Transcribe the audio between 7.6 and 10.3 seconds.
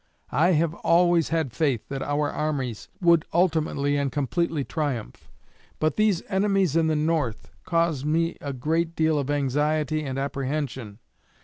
cause me a great deal of anxiety and